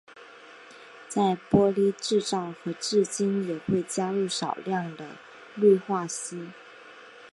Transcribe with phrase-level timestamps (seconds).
[1.07, 5.09] 在玻璃制造和冶金也会加入少量的
[5.53, 6.47] 氯化锶。